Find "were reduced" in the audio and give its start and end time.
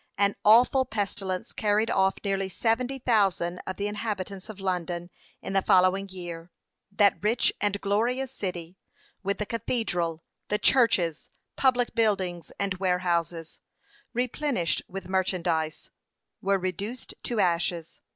16.41-17.13